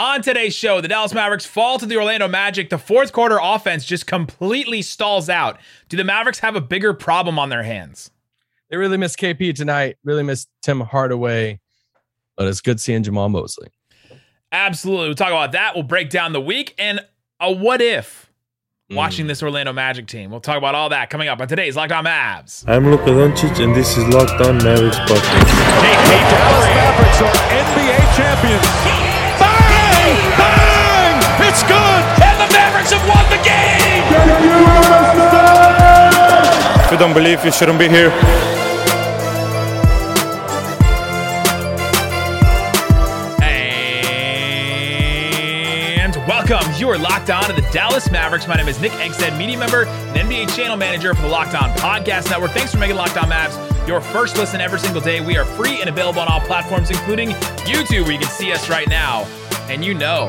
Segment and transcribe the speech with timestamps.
[0.00, 2.70] On today's show, the Dallas Mavericks fall to the Orlando Magic.
[2.70, 5.60] The fourth quarter offense just completely stalls out.
[5.90, 8.10] Do the Mavericks have a bigger problem on their hands?
[8.70, 9.98] They really miss KP tonight.
[10.02, 11.60] Really miss Tim Hardaway.
[12.38, 13.68] But it's good seeing Jamahl Mosley.
[14.50, 15.08] Absolutely.
[15.08, 15.74] We'll talk about that.
[15.74, 17.04] We'll break down the week and
[17.38, 18.32] a what if
[18.88, 19.28] watching mm.
[19.28, 20.30] this Orlando Magic team.
[20.30, 22.66] We'll talk about all that coming up on today's Locked On Mavs.
[22.66, 25.44] I'm Luka Doncic, and this is Locked On Mavericks podcast.
[25.44, 29.09] The Dallas Mavericks are NBA champions.
[30.10, 30.38] Bang!
[30.38, 31.14] Bang!
[31.46, 32.02] It's good!
[32.22, 34.02] And the Mavericks have won the game!
[36.84, 38.10] If you don't believe, you shouldn't be here.
[46.50, 46.74] Welcome.
[46.80, 48.48] You are locked on to the Dallas Mavericks.
[48.48, 51.70] My name is Nick Angstadt, media member and NBA channel manager for the Locked On
[51.74, 52.50] Podcast Network.
[52.50, 55.20] Thanks for making Locked On Mavs your first listen every single day.
[55.20, 57.28] We are free and available on all platforms, including
[57.68, 59.22] YouTube, where you can see us right now.
[59.68, 60.28] And you know,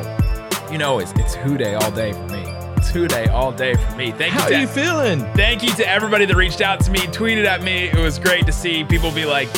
[0.72, 2.44] you know, it's it's Who Dey all day for me.
[2.78, 4.12] It's Who Dey all day for me.
[4.12, 4.58] Thank How you.
[4.58, 5.22] are you feeling?
[5.34, 7.90] Thank you to everybody that reached out to me, tweeted at me.
[7.90, 9.50] It was great to see people be like,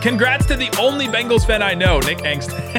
[0.00, 2.78] "Congrats to the only Bengals fan I know, Nick Angstadt."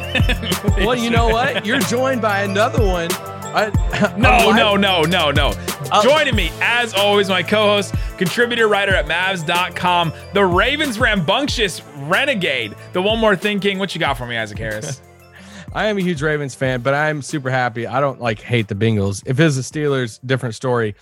[0.86, 1.66] Well, you know what?
[1.66, 3.10] You're joined by another one.
[3.54, 5.54] I, No, no, no, no, no.
[5.92, 6.04] Oh.
[6.04, 13.02] Joining me, as always, my co-host, contributor, writer at Mavs.com, the Ravens rambunctious renegade, the
[13.02, 13.78] one more thinking.
[13.78, 15.02] What you got for me, Isaac Harris?
[15.74, 17.88] I am a huge Ravens fan, but I'm super happy.
[17.88, 19.24] I don't like hate the Bengals.
[19.26, 20.96] If it's the Steelers, different story.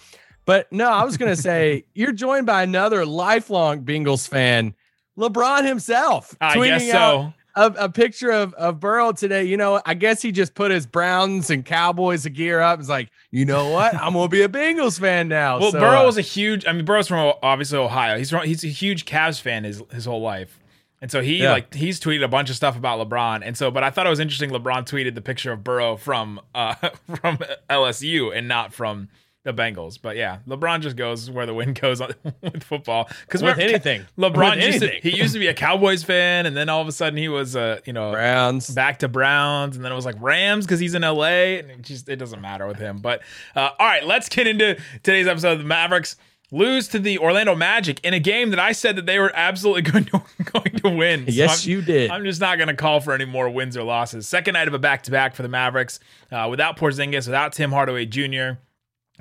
[0.45, 4.73] But no, I was gonna say you're joined by another lifelong Bengals fan,
[5.19, 7.63] LeBron himself, I tweeting guess out so.
[7.81, 9.43] a, a picture of, of Burrow today.
[9.43, 12.79] You know, I guess he just put his Browns and Cowboys gear up.
[12.79, 13.93] It's like, you know what?
[13.95, 15.59] I'm gonna be a Bengals fan now.
[15.59, 16.65] Well, So, Burrow uh, was a huge.
[16.65, 18.17] I mean, Burrow's from obviously Ohio.
[18.17, 20.59] He's from, he's a huge Cavs fan his his whole life,
[21.01, 21.51] and so he Yeah.
[21.51, 23.41] like he's tweeted a bunch of stuff about LeBron.
[23.43, 24.49] And so, but I thought it was interesting.
[24.51, 26.75] LeBron tweeted the picture of Burrow from uh
[27.21, 27.37] from
[27.69, 29.09] LSU and not from
[29.53, 29.99] the Bengals.
[30.01, 34.05] But yeah, LeBron just goes where the wind goes on, with football because With anything.
[34.17, 35.11] LeBron With used to, anything.
[35.11, 37.55] he used to be a Cowboys fan, and then all of a sudden he was
[37.55, 38.69] uh you know Browns.
[38.69, 41.81] back to Browns, and then it was like Rams because he's in LA, and it
[41.81, 42.97] just it doesn't matter with him.
[42.97, 43.21] But
[43.55, 46.15] uh, all right, let's get into today's episode of the Mavericks
[46.51, 49.81] lose to the Orlando Magic in a game that I said that they were absolutely
[49.91, 51.25] going to going to win.
[51.27, 52.09] So Yes, I'm- you did.
[52.09, 54.27] I'm just not going to call for any more wins or losses.
[54.27, 55.99] Second night of a back to back for the Mavericks
[56.31, 58.57] uh, without Porzingis, without Tim Hardaway Jr.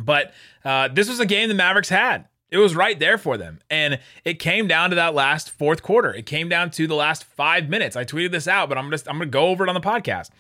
[0.03, 0.32] But
[0.64, 2.26] uh, this was a game the Mavericks had.
[2.50, 3.60] It was right there for them.
[3.69, 6.12] And it came down to that last fourth quarter.
[6.14, 7.94] It came down to the last five minutes.
[7.97, 10.31] I tweeted this out, but I'm just I'm gonna go over it on the podcast.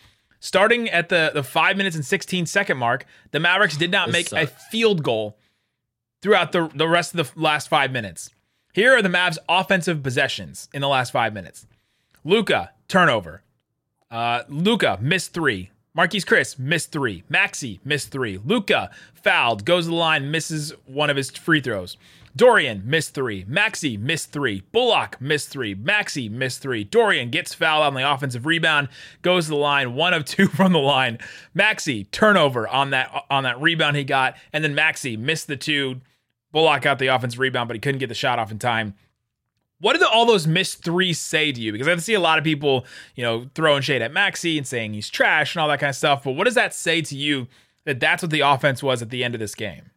[0.40, 4.32] Starting at the, the five minutes and 16 second mark, the Mavericks did not This
[4.32, 5.36] make a field goal
[6.22, 8.30] throughout the, the rest of the last five minutes.
[8.72, 11.66] Here are the Mavs' offensive possessions in the last five minutes.
[12.24, 13.42] Luka, turnover.
[14.10, 15.70] Uh, Luka missed three.
[15.96, 17.24] Marquese Chriss missed three.
[17.30, 18.38] Maxi missed three.
[18.44, 21.96] Luka fouled, goes to the line, misses one of his free throws.
[22.36, 23.44] Dorian missed three.
[23.46, 24.62] Maxi missed three.
[24.70, 25.74] Bullock missed three.
[25.74, 26.84] Maxi missed three.
[26.84, 28.88] Dorian gets fouled on the offensive rebound,
[29.22, 31.18] goes to the line, one of two from the line.
[31.56, 36.00] Maxi turnover on that on that rebound he got, and then Maxi missed the two.
[36.52, 38.94] Bullock got the offensive rebound, but he couldn't get the shot off in time.
[39.80, 41.70] What did the, all those missed threes say to you?
[41.72, 42.84] Because I see a lot of people,
[43.14, 45.96] you know, throwing shade at Maxi and saying he's trash and all that kind of
[45.96, 46.24] stuff.
[46.24, 47.46] But what does that say to you
[47.84, 49.90] that that's what the offense was at the end of this game?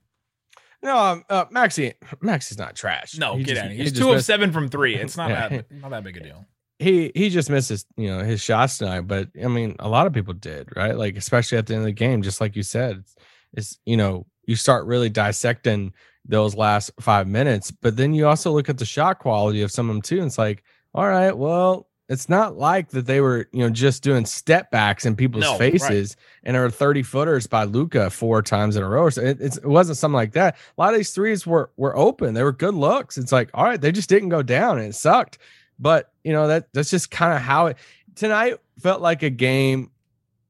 [0.84, 1.94] No, um, uh, Maxi,
[2.24, 3.18] Maxi's not trash.
[3.18, 3.84] No, He get just- out of he here.
[3.86, 4.96] He's two of missed- seven from three.
[5.00, 5.48] It's not Yeah.
[5.50, 6.46] that not that big a deal.
[6.80, 9.02] He he just misses, you know, his shots tonight.
[9.02, 10.96] But I mean, a lot of people did, right?
[10.98, 13.16] Like especially at the end of the game, just like you said, it's,
[13.54, 15.94] it's you know, you start really dissecting
[16.26, 19.90] those last five minutes, but then you also look at the shot quality of some
[19.90, 20.18] of them too.
[20.18, 24.04] And it's like, all right, well, it's not like that they were, you know, just
[24.04, 25.72] doing step backs in people's No, right.
[25.72, 29.10] faces and are 30 footers by Luka four times in a row.
[29.10, 30.58] So it, it's, it wasn't something like that.
[30.78, 32.34] A lot of these threes were were open.
[32.34, 33.18] They were good looks.
[33.18, 35.38] It's like, all right, they just didn't go down and it sucked.
[35.80, 37.78] But you know, that that's just kind of how it
[38.16, 39.90] tonight felt like a game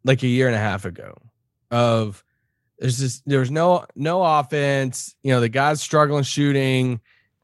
[0.04, 1.16] like a year and a half ago
[1.70, 2.24] of
[2.82, 5.16] there's just there's no no offense.
[5.22, 7.00] You know, the guys struggling shooting.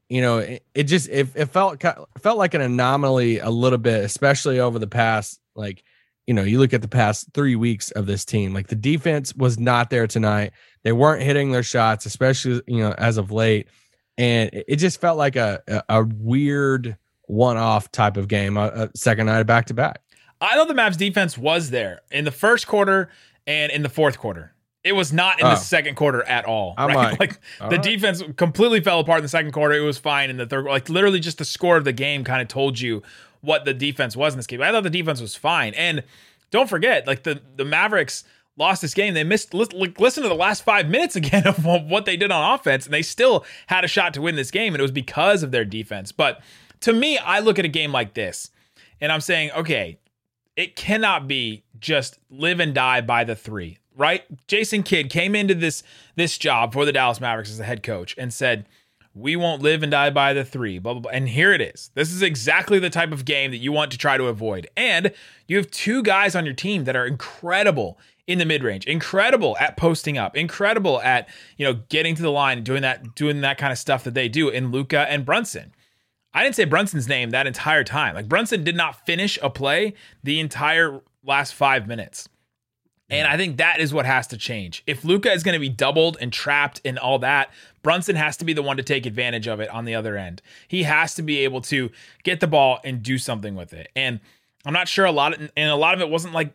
[0.08, 1.80] You know, it, it just it, it felt
[2.18, 5.84] felt like an anomaly a little bit, especially over the past like
[6.26, 8.52] you know you look at the past three weeks of this team.
[8.52, 10.54] Like the defense was not there tonight.
[10.82, 13.68] They weren't hitting their shots, especially you know as of late,
[14.16, 16.96] and it, just felt like a a, weird
[17.26, 18.56] one off type of game.
[18.56, 20.02] A, a second night back to back.
[20.40, 23.10] I thought the Mavs defense was there in the first quarter
[23.46, 24.52] and in the fourth quarter.
[24.88, 25.50] It was not in Oh.
[25.50, 26.74] the second quarter at all.
[26.78, 27.16] Right?
[27.20, 27.84] Like All the right.
[27.84, 29.74] defense completely fell apart in the second quarter.
[29.74, 30.64] It was fine in the third.
[30.64, 33.02] Like literally, just the score of the game kind of told you
[33.40, 34.62] what the defense was in this game.
[34.62, 36.02] I thought the defense was fine, and
[36.50, 38.24] don't forget, like the the Mavericks
[38.56, 39.14] lost this game.
[39.14, 39.54] They missed.
[39.54, 43.02] Listen to the last five minutes again of what they did on offense, and they
[43.02, 46.10] still had a shot to win this game, and it was because of their defense.
[46.10, 46.40] But
[46.80, 48.50] to me, I look at a game like this,
[49.00, 49.98] and I'm saying, okay,
[50.56, 54.24] it cannot be just live and die by the three, right?
[54.46, 55.82] Jason Kidd came into this
[56.16, 58.66] this job for the Dallas Mavericks as a head coach and said
[59.14, 61.10] we won't live and die by the three, blah, blah, blah.
[61.10, 61.90] And here it is.
[61.94, 64.68] This is exactly the type of game that you want to try to avoid.
[64.76, 65.12] And
[65.48, 67.98] you have two guys on your team that are incredible
[68.28, 72.62] in the mid-range, incredible at posting up, incredible at, you know, getting to the line,
[72.62, 75.74] doing that, doing that kind of stuff that they do in Luka and Brunson.
[76.34, 78.14] I didn't say Brunson's name that entire time.
[78.14, 82.28] Like Brunson did not finish a play the entire last five minutes.
[83.10, 84.82] And I think that is what has to change.
[84.86, 87.50] If Luka is going to be doubled and trapped and all that,
[87.82, 90.42] Brunson has to be the one to take advantage of it on the other end.
[90.66, 91.90] He has to be able to
[92.22, 93.90] get the ball and do something with it.
[93.96, 94.20] And
[94.66, 96.52] I'm not sure a lot of and a lot of it wasn't like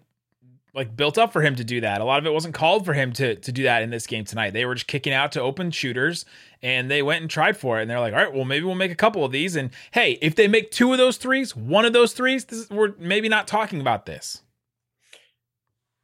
[0.75, 2.01] like built up for him to do that.
[2.01, 4.25] A lot of it wasn't called for him to to do that in this game
[4.25, 4.53] tonight.
[4.53, 6.25] They were just kicking out to open shooters
[6.61, 7.83] and they went and tried for it.
[7.83, 9.55] And they're like, all right, well, maybe we'll make a couple of these.
[9.55, 12.93] And hey, if they make two of those threes, one of those threes, this, we're
[12.99, 14.43] maybe not talking about this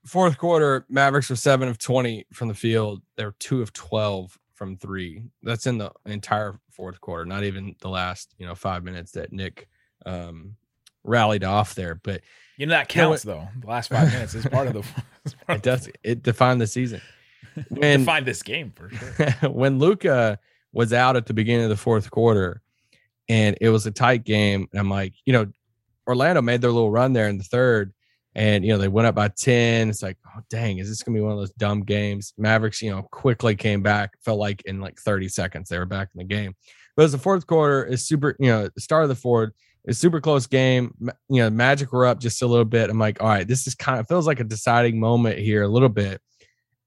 [0.06, 3.02] fourth quarter, Mavericks were seven of 20 from the field.
[3.16, 5.24] They're two of 12 from three.
[5.44, 9.32] That's in the entire fourth quarter, not even the last, you know, five minutes that
[9.32, 9.68] Nick
[10.06, 10.56] um,
[11.04, 11.96] rallied off there.
[11.96, 12.22] But
[12.58, 13.48] you know, that counts though.
[13.60, 14.82] The last five minutes is part of the,
[15.48, 15.90] part it does.
[16.04, 17.02] It defined the season.
[17.70, 19.32] When, defined this game for sure.
[19.50, 20.40] when Luka
[20.72, 22.62] was out at the beginning of the fourth quarter
[23.28, 25.48] and it was a tight game, and I'm like, you know,
[26.08, 27.94] Orlando made their little run there in the third
[28.40, 31.18] and you know they went up by 10 it's like oh dang is this gonna
[31.18, 32.34] be one of those dumb games?
[32.38, 36.10] Mavericks you know quickly came back felt like in like 30 seconds they were back
[36.16, 36.56] in the game.
[36.96, 39.52] But as the fourth quarter is super you know start of the fourth
[39.86, 40.96] is super close game.
[41.28, 42.90] You know magic were up just a little bit.
[42.90, 45.68] I'm like all right this is kind of feels like a deciding moment here a
[45.68, 46.22] little bit.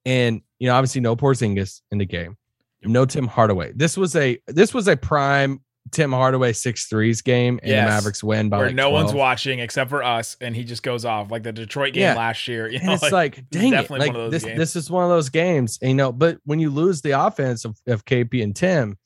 [0.06, 2.38] And you know obviously no Porzingis in the game.
[2.82, 3.72] No Tim Hardaway.
[3.76, 5.60] This was a this was a prime
[5.92, 7.86] Tim Hardaway six threes game and yes.
[7.86, 9.04] the Mavericks win by where like no 12.
[9.04, 12.14] one's watching except for us, and he just goes off like the Detroit game yeah.
[12.14, 12.68] last year.
[12.72, 14.58] You know, it's like, like dang it, like this games.
[14.58, 16.10] this is one of those games, you know.
[16.10, 18.96] But when you lose the offense of, of KP and Tim,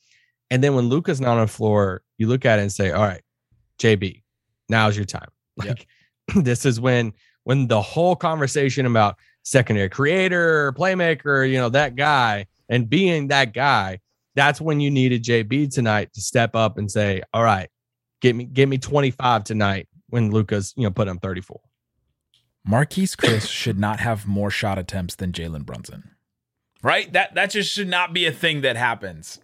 [0.51, 3.03] and then when Luka's not on the floor, you look at it and say, "All
[3.03, 3.23] right,
[3.79, 4.23] JB,
[4.69, 5.29] now's your time."
[5.59, 5.87] Like
[6.29, 6.45] yep.
[6.45, 12.47] this is when when the whole conversation about secondary creator, playmaker, you know, that guy,
[12.69, 14.01] and being that guy
[14.37, 17.69] that's when you needed JB tonight to step up and say, "All right,
[18.21, 21.61] get me get me 25 tonight." When Luka's you know put him 34.
[22.69, 26.11] Marquese Chriss should not have more shot attempts than Jalen Brunson,
[26.83, 27.13] right?
[27.13, 29.41] That that just should not be a thing that happens.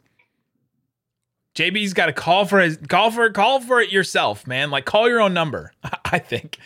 [1.55, 4.71] JB's got to call for his call for call for it yourself, man.
[4.71, 5.73] Like call your own number.
[6.05, 6.59] I think.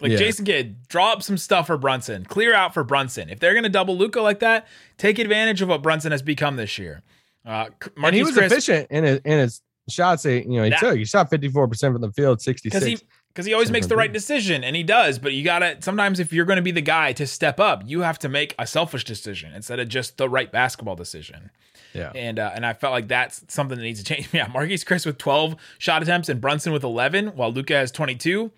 [0.00, 0.18] Like yeah.
[0.18, 2.24] Jason Kidd, draw up some stuff for Brunson.
[2.24, 3.30] Clear out for Brunson.
[3.30, 4.66] If they're gonna double Luka like that,
[4.98, 7.02] take advantage of what Brunson has become this year.
[7.44, 7.66] Uh,
[8.02, 10.24] and he was Chris, efficient in his in his shots.
[10.24, 13.02] You know, he that, took he shot fifty four percent from the field, sixty six.
[13.28, 15.18] Because he he always makes the right decision, and he does.
[15.18, 18.00] But you gotta sometimes if you're going to be the guy to step up, you
[18.00, 21.50] have to make a selfish decision instead of just the right basketball decision.
[21.92, 24.28] Yeah, and uh, and I felt like that's something that needs to change.
[24.32, 28.14] Yeah, Marquese Chriss with twelve shot attempts and Brunson with eleven, while Luka has twenty
[28.14, 28.52] two.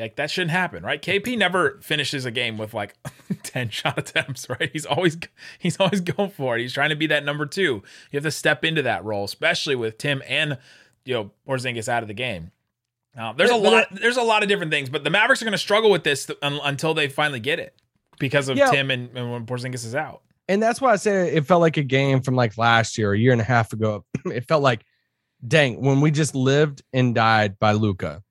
[0.00, 1.00] Like that shouldn't happen, right?
[1.00, 2.94] KP never finishes a game with like
[3.42, 4.70] 10 shot attempts, right?
[4.72, 5.18] He's always
[5.58, 6.62] he's always going for it.
[6.62, 7.62] He's trying to be that number 2.
[7.62, 7.82] You
[8.14, 10.58] have to step into that role, especially with Tim and
[11.04, 12.50] you know Porzingis out of the game.
[13.18, 15.52] Uh, there's a lot there's a lot of different things, but the Mavericks are going
[15.52, 17.74] to struggle with this th- un- until they finally get it
[18.18, 18.70] because of yeah.
[18.70, 20.22] Tim and, and when Porzingis is out.
[20.48, 23.18] And that's why I say it felt like a game from like last year, a
[23.18, 24.04] year and a half ago.
[24.26, 24.84] it felt like
[25.46, 28.22] dang, when we just lived and died by Luka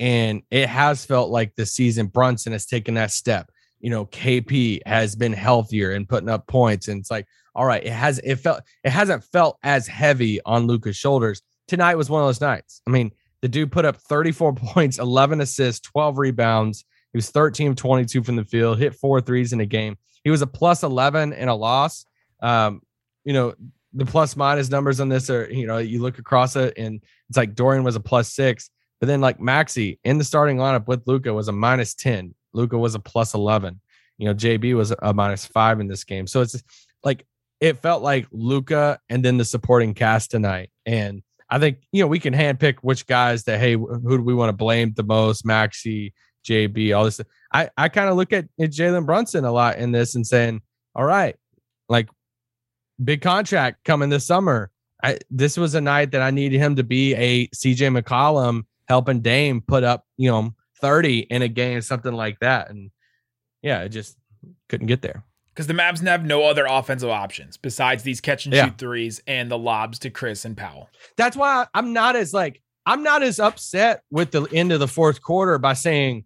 [0.00, 3.50] and it has felt like the season Brunson has taken that step.
[3.80, 6.88] You know, KP has been healthier and putting up points.
[6.88, 10.66] And it's like, all right, it has it felt it hasn't felt as heavy on
[10.66, 11.42] Luka's shoulders.
[11.66, 12.80] Tonight was one of those nights.
[12.86, 13.12] I mean,
[13.42, 16.84] the dude put up 34 points, 11 assists, 12 rebounds.
[17.12, 19.96] He was 13 of 22 from the field, hit four threes in a game.
[20.24, 22.04] He was a plus 11 in a loss.
[22.40, 22.82] Um,
[23.24, 23.54] you know,
[23.94, 27.36] the plus minus numbers on this are, you know, you look across it and it's
[27.36, 28.70] like Dorian was a plus six.
[29.00, 32.34] But then like Maxi in the starting lineup with Luka was a minus 10.
[32.52, 33.80] Luka was a plus 11.
[34.18, 36.26] You know, JB was a minus five in this game.
[36.26, 36.60] So it's
[37.04, 37.24] like
[37.60, 40.70] it felt like Luka and then the supporting cast tonight.
[40.86, 44.34] And I think, you know, we can handpick which guys that, hey, who do we
[44.34, 45.46] want to blame the most?
[45.46, 46.12] Maxi,
[46.44, 47.20] JB, all this.
[47.52, 50.62] I, I kind of look at, Jalen Brunson a lot in this and saying,
[50.94, 51.36] all right,
[51.88, 52.08] like
[53.02, 54.70] big contract coming this summer.
[55.02, 59.20] I, this was a night that I needed him to be a CJ McCollum helping
[59.20, 62.70] Dame put up, you know, 30 in a game, something like that.
[62.70, 62.90] And
[63.62, 64.16] yeah, it just
[64.68, 65.24] couldn't get there.
[65.48, 68.66] because the Mavs have no other offensive options besides these catch and Yeah.
[68.66, 70.88] shoot threes and the lobs to Chriss and Powell.
[71.16, 74.88] That's why I'm not as like I'm not as upset with the end of the
[74.88, 76.24] fourth quarter by saying,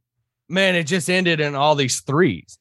[0.50, 2.58] man, it just ended in all these threes.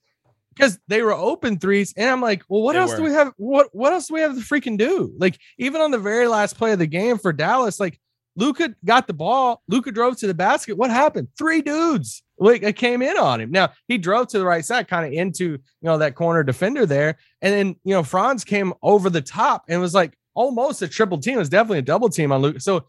[0.56, 3.32] Because they were open threes, and I'm like, well, what They else do we have?
[3.38, 5.14] What what else do we have to freaking do?
[5.18, 8.00] Like, even on the very last play of the game for Dallas, like
[8.36, 10.78] Luka got the ball, Luka drove to the basket.
[10.78, 11.28] What happened?
[11.38, 13.52] Three dudes like it came in on him.
[13.52, 16.86] Now he drove to the right side, kind of into you know that corner defender
[16.86, 20.88] there, and then you know Franz came over the top and was like almost a
[20.88, 21.36] triple team.
[21.36, 22.60] It was definitely a double team on Luka.
[22.60, 22.86] So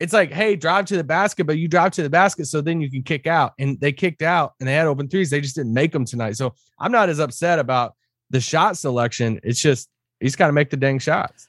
[0.00, 2.80] it's like, hey, drive to the basket, but you drive to the basket so then
[2.80, 3.54] you can kick out.
[3.58, 5.30] And they kicked out and they had open threes.
[5.30, 6.36] They just didn't make them tonight.
[6.36, 7.94] So I'm not as upset about
[8.30, 9.40] the shot selection.
[9.42, 9.88] It's just
[10.20, 11.48] he's got to make the dang shots.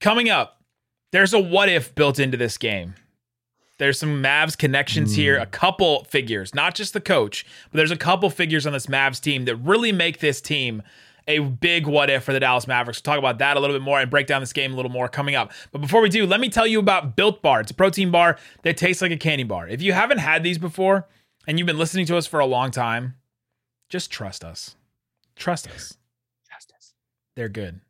[0.00, 0.61] Coming up,
[1.12, 2.94] there's a what if built into this game.
[3.78, 5.42] There's some Mavs connections here, Hmm.
[5.42, 9.20] a couple figures, not just the coach, but there's a couple figures on this Mavs
[9.20, 10.82] team that really make this team
[11.28, 12.98] a big what if for the Dallas Mavericks.
[12.98, 14.90] We'll talk about that a little bit more and break down this game a little
[14.90, 15.52] more coming up.
[15.70, 17.60] But before we do, let me tell you about Built Bar.
[17.62, 19.68] It's a protein bar that tastes like a candy bar.
[19.68, 21.08] If you haven't had these before
[21.46, 23.14] and you've been listening to us for a long time,
[23.88, 24.76] just trust us.
[25.36, 25.96] trust us.
[26.48, 26.94] Trust us.
[27.36, 27.80] They're good.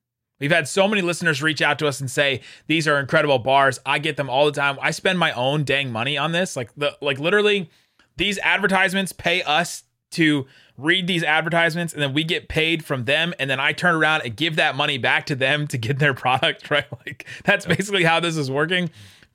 [0.42, 3.78] We've had so many listeners reach out to us and say these are incredible bars.
[3.86, 4.76] I get them all the time.
[4.82, 6.56] I spend my own dang money on this.
[6.56, 7.70] Like the like literally
[8.16, 10.46] these advertisements pay us to
[10.76, 14.22] read these advertisements and then we get paid from them and then I turn around
[14.22, 16.86] and give that money back to them to get their product, right?
[17.06, 18.90] Like that's basically how this is working.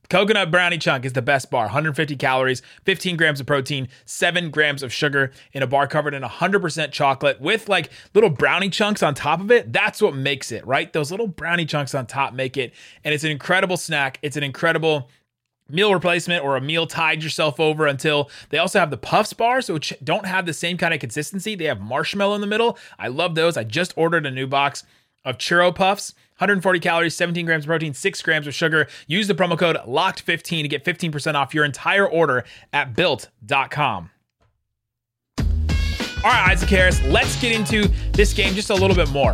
[0.09, 1.65] Coconut brownie chunk is the best bar.
[1.65, 6.23] 150 calories, 15 grams of protein, 7 grams of sugar in a bar covered in
[6.23, 9.73] 100% chocolate with like little brownie chunks on top of it.
[9.73, 10.91] That's what makes it, right?
[10.93, 12.73] Those little brownie chunks on top make it.
[13.03, 14.19] And it's an incredible snack.
[14.21, 15.09] It's an incredible
[15.69, 19.69] meal replacement or a meal tide yourself over until they also have the puffs bars
[19.69, 23.09] which don't have the same kind of consistency they have marshmallow in the middle i
[23.09, 24.85] love those i just ordered a new box
[25.25, 29.33] of churro puffs 140 calories 17 grams of protein 6 grams of sugar use the
[29.33, 32.43] promo code locked15 to get 15% off your entire order
[32.73, 34.09] at built.com
[35.39, 35.43] all
[36.23, 39.33] right isaac harris let's get into this game just a little bit more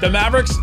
[0.00, 0.54] the mavericks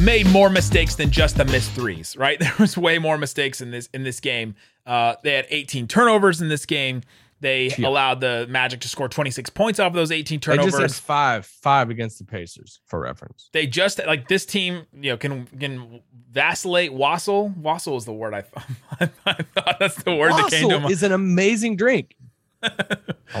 [0.00, 2.38] made more mistakes than just the missed threes, right?
[2.48, 4.54] There was way more mistakes in this in this game.
[4.86, 7.02] Uh, they had 18 turnovers in this game.
[7.40, 7.88] They Yeah.
[7.88, 10.98] allowed the Magic to score 26 points off of those 18 They just had turnovers.
[10.98, 13.48] five, five against the Pacers for reference.
[13.52, 16.92] They just like this team, you know, can can vacillate.
[16.92, 18.66] Wassel, Wassel is the word I thought.
[19.26, 20.90] I thought that's the word that came to mind.
[20.92, 22.16] is an amazing drink.
[22.62, 22.68] I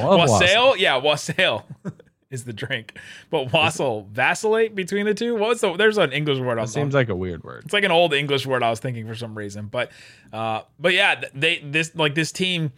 [0.04, 0.38] love Wassail.
[0.70, 1.66] Wassail, yeah, wassail
[2.30, 2.96] is the drink,
[3.30, 5.34] but wassail vacillate between the two.
[5.34, 5.74] What's the?
[5.76, 6.58] There's an English word.
[6.58, 7.64] That seems like a weird word.
[7.64, 9.90] It's like an old English word I was thinking for some reason, but
[10.32, 12.70] uh, but yeah, they this like this team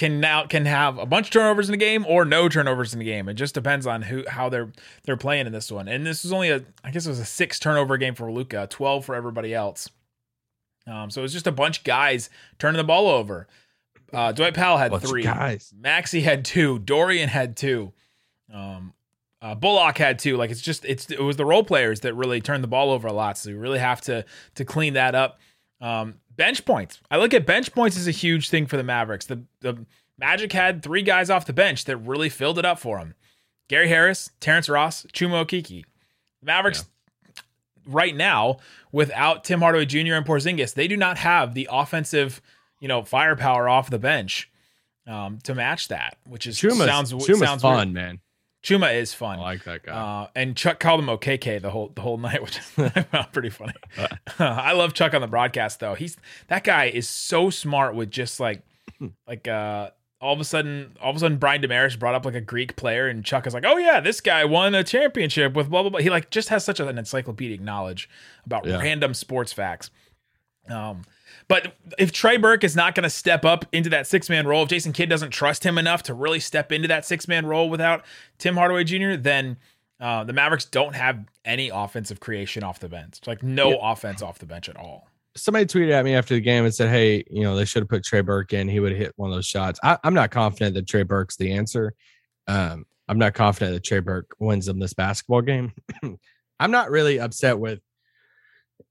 [0.00, 2.98] can now can have a bunch of turnovers in the game or no turnovers in
[2.98, 3.28] the game.
[3.28, 4.72] It just depends on who how they're
[5.04, 5.88] they're playing in this one.
[5.88, 8.66] And this was only a I guess it was a six turnover game for Luka,
[8.70, 9.90] twelve for everybody else.
[10.86, 13.46] Um, so it was just a bunch of guys turning the ball over.
[14.10, 15.22] Uh, Dwight Powell had Bunch three.
[15.22, 15.74] guys.
[15.78, 16.78] Maxi had two.
[16.78, 17.92] Dorian had two.
[18.52, 18.94] Um,
[19.42, 20.38] uh, Bullock had two.
[20.38, 23.06] Like it's just it's it was the role players that really turned the ball over
[23.06, 23.36] a lot.
[23.36, 25.40] So you really have to to clean that up.
[25.80, 27.00] Um, bench points.
[27.10, 29.26] I look at bench points as a huge thing for the Mavericks.
[29.26, 29.86] The the
[30.18, 33.14] Magic had three guys off the bench that really filled it up for them.
[33.68, 35.84] Gary Harris, Terrence Ross, Chuma Okeke.
[36.42, 36.84] Mavericks
[37.86, 38.58] right now
[38.92, 40.14] without Tim Hardaway Jr.
[40.14, 42.42] and Porzingis, they do not have the offensive,
[42.80, 44.50] you know, firepower off the bench
[45.06, 47.94] um, to match that, which is Chuma's, sounds Chuma's sounds fun, weird.
[47.94, 48.20] man.
[48.62, 49.38] Chuma is fun.
[49.38, 49.92] I like that guy.
[49.92, 53.50] Uh, and Chuck called him OKK the whole the whole night, which I found pretty
[53.50, 53.72] funny.
[54.38, 55.94] I love Chuck on the broadcast though.
[55.94, 56.16] He's
[56.48, 58.62] that guy is so smart with just like
[59.26, 59.90] like uh
[60.20, 62.76] all of a sudden all of a sudden Brian Damaris brought up like a Greek
[62.76, 65.90] player and Chuck is like, "Oh yeah, this guy won a championship with blah blah
[65.90, 68.10] blah." He like just has such an encyclopedic knowledge
[68.44, 68.76] about Yeah.
[68.78, 69.90] random sports facts.
[70.68, 71.04] Um,
[71.50, 74.62] but if Trey Burke is not going to step up into that six man role,
[74.62, 77.68] if Jason Kidd doesn't trust him enough to really step into that six man role
[77.68, 78.04] without
[78.38, 79.56] Tim Hardaway Jr., then
[79.98, 83.18] uh, the Mavericks don't have any offensive creation off the bench.
[83.26, 85.08] Like no offense off the bench at all.
[85.34, 87.88] Somebody tweeted at me after the game and said, "Hey, you know, they should have
[87.88, 88.68] put Trey Burke in.
[88.68, 91.36] He would have hit one of those shots." I, I'm not confident that Trey Burke's
[91.36, 91.94] the answer.
[92.46, 95.72] Um, I'm not confident that Trey Burke wins them this basketball game.
[96.60, 97.80] I'm not really upset with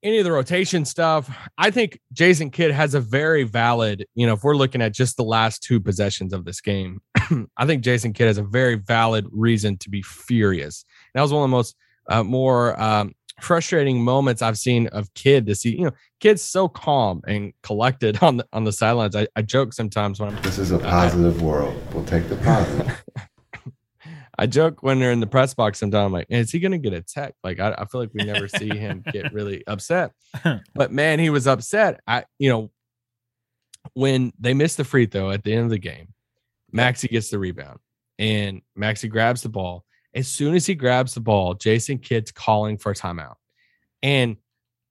[0.02, 1.30] any of the rotation stuff.
[1.58, 5.16] I think Jason Kidd has a very valid, you know, if we're looking at just
[5.16, 7.00] the last two possessions of this game,
[7.56, 10.84] I think Jason Kidd has a very valid reason to be furious.
[11.14, 11.76] That was one of the most
[12.08, 16.68] uh, more um, frustrating moments I've seen of Kidd to see, you know, Kidd's so
[16.68, 19.16] calm and collected on the on the sidelines.
[19.16, 21.74] I, I joke sometimes when I'm This is a positive world.
[21.92, 23.02] We'll take the positive.
[24.40, 26.06] I joke when they're in the press box sometimes.
[26.06, 27.34] I'm like, is he gonna get a tech?
[27.44, 30.12] Like I, I feel like we never see him get really upset.
[30.74, 32.00] But man, he was upset.
[32.06, 32.70] I you know,
[33.94, 36.08] when they missed the free throw at the end of the game,
[36.74, 37.78] Maxi gets the rebound
[38.18, 39.84] and Maxi grabs the ball.
[40.14, 43.36] As soon as he grabs the ball, Jason Kidd's calling for a timeout.
[44.02, 44.36] And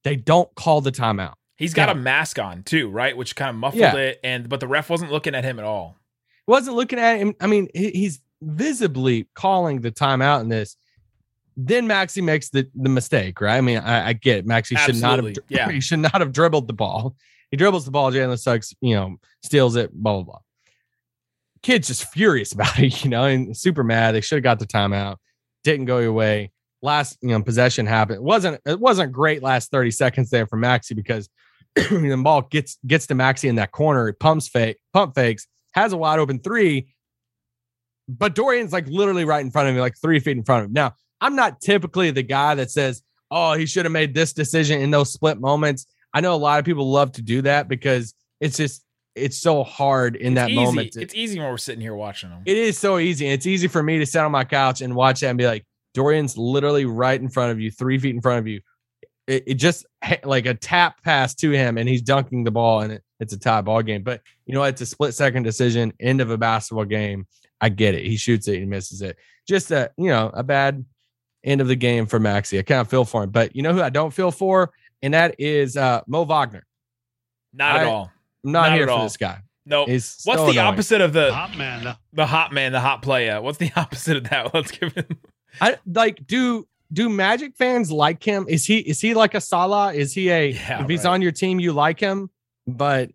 [0.03, 1.33] they don't call the timeout.
[1.57, 3.15] He's got a mask on too, right?
[3.17, 3.95] Which kind of muffled Yeah.
[3.95, 5.97] it, and but the ref wasn't looking at him at all.
[6.47, 7.33] wasn't looking at him.
[7.41, 10.75] I mean, he- he's visibly calling the timeout in this.
[11.57, 13.57] Then Maxi makes the, the mistake, right?
[13.57, 14.47] I mean, I, I get it.
[14.47, 15.69] Maxi should not have yeah.
[15.69, 17.15] he should not have dribbled the ball.
[17.51, 20.39] He dribbles the ball, Jalen Suggs, you know, steals it, blah, blah, blah.
[21.61, 24.13] Kidd's just furious about it, you know, and super mad.
[24.13, 25.17] They should have got the timeout.
[25.63, 26.51] Didn't go your way.
[26.81, 28.17] Last, you know, possession happened.
[28.17, 31.27] It wasn't it wasn't great last 30 seconds there for Maxi because
[31.75, 35.91] the ball gets gets to Maxi in that corner, it pumps fake, pump fakes, has
[35.91, 36.93] a wide open three.
[38.17, 40.69] But Dorian's like literally right in front of me, like three feet in front of
[40.69, 40.73] him.
[40.73, 44.81] Now, I'm not typically the guy that says, oh, he should have made this decision
[44.81, 45.85] in those split moments.
[46.13, 48.83] I know a lot of people love to do that because it's just
[49.15, 50.63] it's so hard in It's that easy.
[50.63, 50.91] moment.
[50.93, 52.41] to- It's easy when we're sitting here watching them.
[52.45, 53.27] it is so easy.
[53.27, 55.65] It's easy for me to sit on my couch and watch that and be like,
[55.93, 58.61] Dorian's literally right in front of you, three feet in front of you.
[59.27, 59.85] It, it just
[60.23, 63.37] like a tap pass to him and he's dunking the ball and it, it's a
[63.39, 64.01] tie ball game.
[64.03, 64.63] But you know?
[64.63, 67.27] It's a split second decision, end of a basketball game.
[67.61, 68.05] I get it.
[68.05, 69.17] He shoots it, he misses it.
[69.47, 70.85] Just a, you know, a bad
[71.43, 72.59] end of the game for Maxi.
[72.59, 73.29] I kind of feel for him.
[73.31, 74.71] But you know who I don't feel for?
[75.01, 76.65] And that is uh Mo Wagner.
[77.53, 78.11] Not at all.
[78.45, 79.03] I'm not, Not here at for all.
[79.03, 79.39] this guy.
[79.65, 79.85] No.
[79.85, 80.59] He's What's so the annoying.
[80.67, 81.95] opposite of the Hot man.
[82.13, 83.41] the hot man, the hot player?
[83.41, 84.53] What's the opposite of that?
[84.53, 85.05] Let's give him.
[85.61, 88.45] I like do do Magic fans like him?
[88.47, 89.93] Is he is he like a Salah?
[89.93, 91.11] Is he a Yeah, if he's right.
[91.13, 92.29] on your team you like him,
[92.67, 93.11] but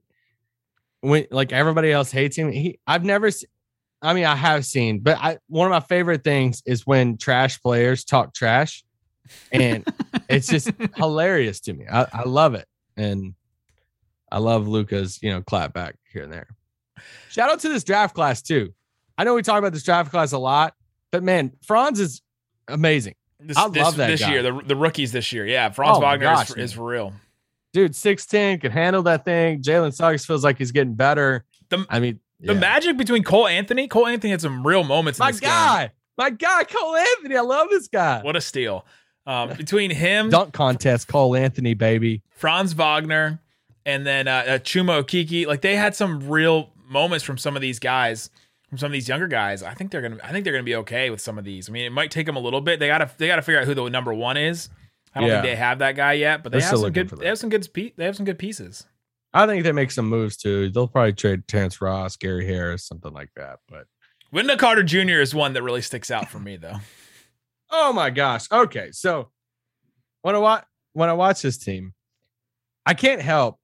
[1.00, 3.46] when like everybody else hates him, he I've never se-
[4.04, 7.60] I mean I have seen, but I one of my favorite things is when trash
[7.60, 8.84] players talk trash
[9.50, 9.84] and
[10.28, 11.86] it's just hilarious to me.
[11.90, 12.66] I, I love it.
[12.96, 13.34] And
[14.30, 16.48] I love Luka's, you know, clap back here and there.
[17.30, 18.72] Shout out to this draft class too.
[19.16, 20.74] I know we talk about this draft class a lot,
[21.10, 22.20] but man, Franz is
[22.68, 23.14] amazing.
[23.40, 24.32] This, I this, love that this guy.
[24.32, 24.42] year.
[24.42, 25.46] The, the rookies this year.
[25.46, 27.12] Yeah, Franz Oh Wagner is, gosh, for, is for real.
[27.72, 29.62] Dude, 6'10 can handle that thing.
[29.62, 31.44] Jalen Suggs feels like he's getting better.
[31.68, 32.60] The- I mean, The yeah.
[32.60, 33.88] magic between Cole Anthony.
[33.88, 35.18] Cole Anthony had some real moments.
[35.18, 35.48] in my this game.
[35.50, 37.36] guy, my guy, Cole Anthony.
[37.36, 38.20] I love this guy.
[38.22, 38.84] What a steal.
[39.26, 42.22] Um, between him, Dunk contest, Cole Anthony, baby.
[42.30, 43.40] Franz Wagner,
[43.86, 47.62] and then uh, uh, Chuma Okeke, like they had some real moments from some of
[47.62, 48.28] these guys,
[48.68, 49.62] from some of these younger guys.
[49.62, 51.70] I think they're gonna, I think they're gonna be okay with some of these.
[51.70, 52.80] I mean, it might take them a little bit.
[52.80, 54.68] They gotta, they gotta figure out who the number one is.
[55.14, 55.36] I don't Yeah.
[55.40, 57.48] think they have that guy yet, but they They're have some good, they have some
[57.48, 57.66] good,
[57.96, 58.84] they have some good pieces.
[59.34, 60.70] I think they make some moves too.
[60.70, 63.58] They'll probably trade Terrence Ross, Gary Harris, something like that.
[63.68, 63.86] But
[64.32, 65.20] Wendell Carter Jr.
[65.20, 66.76] is one that really sticks out for me, though.
[67.70, 68.50] oh my gosh.
[68.50, 68.90] Okay.
[68.92, 69.30] So
[70.22, 71.92] when I watch when I watch this team,
[72.86, 73.58] I can't help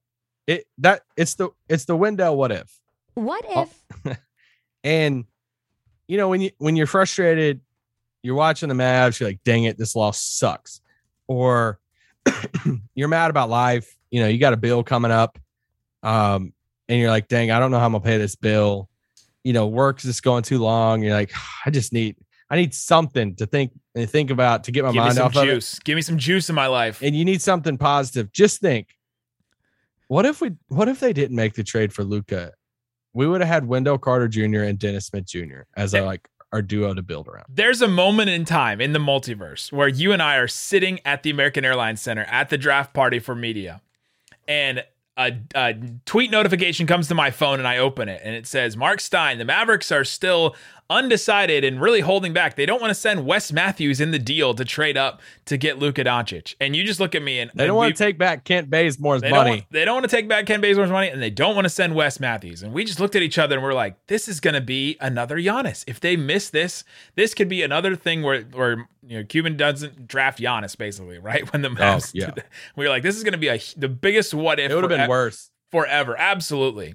[0.48, 2.78] it that it's the it's the Wendell what if.
[3.14, 3.68] What Oh.
[4.04, 4.18] if?
[4.83, 5.26] And
[6.09, 7.61] you know, when you when you're frustrated,
[8.22, 10.80] you're watching the Mavs, you're like, dang it, this loss sucks.
[11.28, 11.78] Or
[12.94, 15.38] you're mad about life, you know, you got a bill coming up.
[16.03, 16.53] Um,
[16.89, 18.89] and you're like, dang, I don't know how I'm gonna pay this bill.
[19.45, 21.03] You know, work's just going too long.
[21.03, 21.33] You're like,
[21.65, 22.17] I just need
[22.51, 25.45] I need something to think and think about to get my Give mind off of
[25.45, 25.79] juice.
[25.79, 27.01] Give me some juice in my life.
[27.01, 28.33] And you need something positive.
[28.33, 28.89] Just think,
[30.09, 32.53] what if we what if they didn't make the trade for Luka?
[33.13, 34.63] We would have had Wendell Carter Jr.
[34.63, 35.63] and Dennis Smith Jr.
[35.77, 37.47] as our like our duo to build around.
[37.49, 41.23] There's a moment in time in the multiverse where you and I are sitting at
[41.23, 43.81] the American Airlines Center at the draft party for media,
[44.49, 44.83] and
[45.16, 45.75] a, a
[46.07, 49.38] tweet notification comes to my phone, and I open it, and it says, "Marc Stein,
[49.38, 50.57] the Mavericks are still
[50.90, 52.57] undecided and really holding back.
[52.57, 55.79] They don't want to send Wes Matthews in the deal to trade up to get
[55.79, 58.18] Luka Doncic." And you just look at me and They don't want we- to take
[58.18, 59.66] back Kent Bazemore's they don't, money.
[59.70, 61.94] they don't want to take back Kent Bazemore's money, and they don't want to send
[61.94, 62.62] Wes Matthews.
[62.62, 64.96] And we just looked at each other and we're like, "This is going to be
[65.00, 65.85] another Giannis.
[65.87, 70.09] If they miss this, this could be another thing where where you know Cuban doesn't
[70.09, 71.40] draft Giannis, basically, right?
[71.53, 72.31] When the oh, Mavs, Oh, yeah.
[72.76, 74.83] we were like, this is going to be a the biggest what if it would
[74.85, 75.50] have been worse.
[75.70, 76.94] forever, absolutely.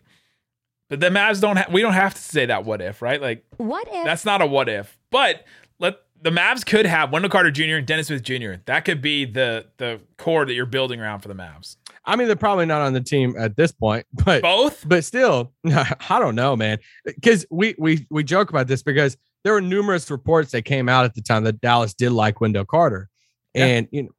[0.89, 1.58] But the Mavs don't.
[1.58, 3.21] Ha- we don't have to say that what if, right?
[3.21, 4.04] Like What if?
[4.06, 4.98] that's not a what if.
[5.12, 5.43] But
[5.80, 7.76] let the Mavs could have Wendell Carter Jr.
[7.78, 8.54] and Dennis Smith Jr.
[8.65, 11.78] That could be the the core that you're building around for the Mavs.
[12.08, 14.88] I mean, they're probably not on the team at this point, but Both.
[14.88, 16.78] but still, I don't know, man.
[17.04, 21.06] Because we we we joke about this because there were numerous reports that came out
[21.06, 23.10] at the time that Dallas did like Wendell Carter,
[23.56, 23.65] Yeah.
[23.65, 24.10] and you know,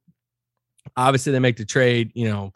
[0.97, 2.11] Obviously, they make the trade.
[2.15, 2.53] You know,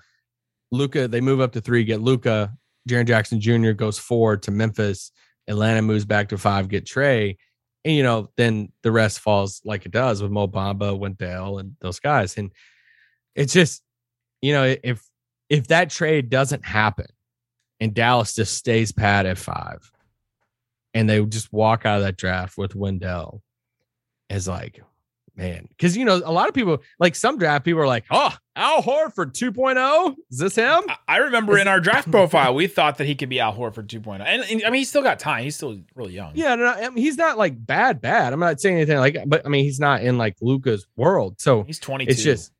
[0.72, 1.06] Luka.
[1.08, 2.52] They move up to three, get Luka.
[2.90, 3.72] Jaren Jackson Jr.
[3.72, 5.12] goes four to Memphis.
[5.48, 7.36] Atlanta moves back to five, get Trey.
[7.84, 11.76] And you know, then the rest falls like it does with Mo Bamba, Wendell, and
[11.80, 12.36] those guys.
[12.36, 12.52] And
[13.34, 13.82] it's just,
[14.42, 15.02] you know, if
[15.48, 17.06] if that trade doesn't happen
[17.80, 19.90] and Dallas just stays pat at five
[20.94, 23.42] and they just walk out of that draft with Wendell
[24.28, 24.82] as like,
[25.40, 28.34] man, because you know, a lot of people like some draft people are like, oh,
[28.56, 30.14] Al Horford 2.0.
[30.30, 30.82] Is this him?
[31.08, 34.20] I- remember in our draft profile, we thought that he could be Al Horford 2.0.
[34.24, 35.44] And, and, I mean, he's still got time.
[35.44, 36.32] He's still really young.
[36.34, 38.32] Yeah, no, no, I mean, he's not like bad, bad.
[38.32, 41.40] I'm not saying anything like, but I mean, he's not in like Luka's world.
[41.40, 42.10] So He's 22.
[42.10, 42.52] it's just,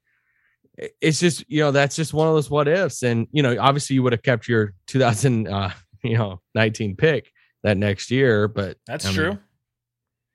[1.01, 3.03] it's just, you know, that's just one of those what ifs.
[3.03, 5.71] And, you know, obviously you would have kept your 2000, uh,
[6.03, 7.31] you know, 19 pick
[7.63, 9.39] that next year, but That's I mean, true.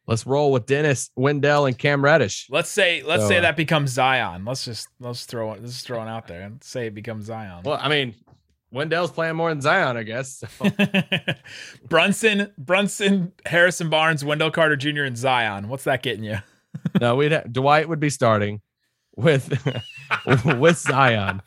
[0.07, 2.47] Let's roll with Dennis Wendell and Cam Reddish.
[2.49, 4.45] Let's say let's So, say that becomes Zion.
[4.45, 5.61] Let's just let's throw it.
[5.61, 7.63] Let's just throw it out there and say it becomes Zion.
[7.63, 8.15] Well, I mean,
[8.71, 10.43] Wendell's playing more than Zion, I guess.
[10.59, 10.69] So.
[11.89, 15.69] Brunson, Brunson, Harrison Barnes, Wendell Carter Jr., and Zion.
[15.69, 16.37] What's that getting you?
[16.99, 18.61] no, we'd have, Dwight would be starting
[19.15, 19.47] with
[20.59, 21.41] with Zion.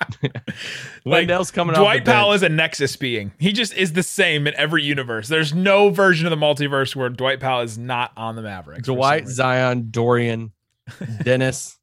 [1.04, 2.04] Wendell's coming Dwight.
[2.04, 3.32] Powell is a Nexus being.
[3.38, 5.28] He just is the same in every universe.
[5.28, 8.84] There's no version of the multiverse where Dwight Powell is not on the Mavericks.
[8.84, 9.28] Dwight.
[9.28, 10.52] Zion, Dorian,
[11.22, 11.78] Dennis.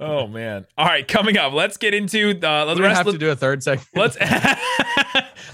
[0.00, 0.66] Oh man!
[0.76, 1.52] All right, coming up.
[1.52, 3.04] Let's get into the let's we rest.
[3.04, 3.88] have to do a third segment.
[3.94, 4.16] let's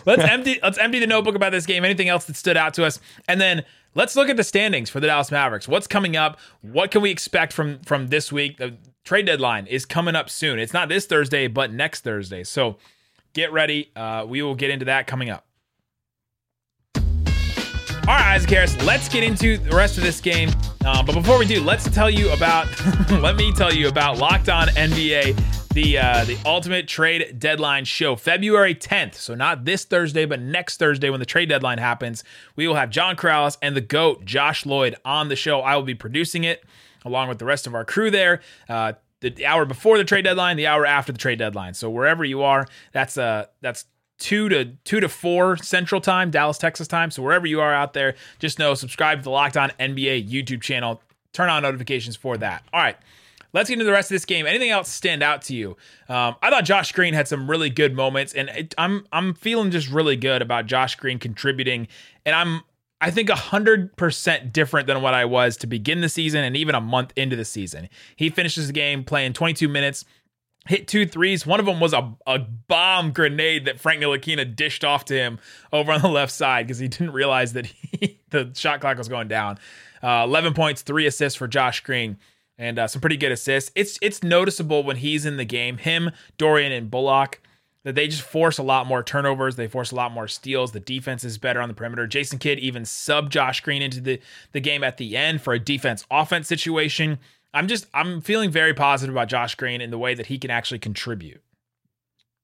[0.06, 1.84] let's empty let's empty the notebook about this game.
[1.84, 5.00] Anything else that stood out to us, and then let's look at the standings for
[5.00, 5.68] the Dallas Mavericks.
[5.68, 6.38] What's coming up?
[6.60, 8.58] What can we expect from from this week?
[8.58, 10.58] The trade deadline is coming up soon.
[10.58, 12.44] It's not this Thursday, but next Thursday.
[12.44, 12.76] So
[13.32, 13.90] get ready.
[13.96, 15.44] Uh, we will get into that coming up.
[18.08, 20.48] All right, Isaac Harris, let's get into the rest of this game.
[20.82, 22.66] Uh, but before we do, let's tell you about,
[23.10, 28.16] let me tell you about Locked On NBA, the uh, the ultimate trade deadline show,
[28.16, 29.14] February 10th.
[29.14, 32.24] So not this Thursday, but next Thursday when the trade deadline happens.
[32.56, 35.60] We will have John Corrales and the GOAT, Josh Lloyd, on the show.
[35.60, 36.64] I will be producing it
[37.04, 38.40] along with the rest of our crew there.
[38.68, 41.74] Uh, the hour before the trade deadline, the hour after the trade deadline.
[41.74, 43.84] So wherever you are, that's uh that's
[44.18, 47.12] two to two to four Central Time, Dallas, Texas time.
[47.12, 50.60] So wherever you are out there, just know subscribe to the Locked On NBA YouTube
[50.60, 51.00] channel.
[51.32, 52.64] Turn on notifications for that.
[52.72, 52.96] All right.
[53.52, 54.46] Let's get into the rest of this game.
[54.46, 55.76] Anything else stand out to you?
[56.08, 59.70] Um, I thought Josh Green had some really good moments, and it, I'm I'm feeling
[59.70, 61.88] just really good about Josh Green contributing,
[62.26, 62.62] and I'm
[63.00, 66.74] I think hundred percent different than what I was to begin the season, and even
[66.74, 67.88] a month into the season.
[68.16, 70.04] He finishes the game playing 22 minutes,
[70.66, 71.46] hit two threes.
[71.46, 75.38] One of them was a, a bomb grenade that Frank Ntilikina dished off to him
[75.72, 79.08] over on the left side because he didn't realize that he, the shot clock was
[79.08, 79.58] going down.
[80.02, 82.18] Uh, 11 points, three assists for Josh Green,
[82.58, 83.70] and uh, some pretty good assists.
[83.74, 85.78] It's it's noticeable when he's in the game.
[85.78, 87.40] Him, Dorian, and Bullock
[87.84, 89.56] that they just force a lot more turnovers.
[89.56, 90.72] They force a lot more steals.
[90.72, 92.06] The defense is better on the perimeter.
[92.06, 94.20] Jason Kidd even sub Josh Green into the,
[94.52, 97.18] the game at the end for a defense offense situation.
[97.54, 100.50] I'm just I'm feeling very positive about Josh Green in the way that he can
[100.50, 101.40] actually contribute.